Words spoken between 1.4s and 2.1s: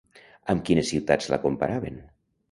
comparaven?